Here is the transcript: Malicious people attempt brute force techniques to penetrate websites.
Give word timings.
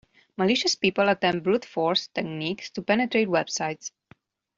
Malicious 0.35 0.73
people 0.73 1.09
attempt 1.09 1.43
brute 1.43 1.63
force 1.63 2.07
techniques 2.07 2.71
to 2.71 2.81
penetrate 2.81 3.27
websites. 3.27 3.91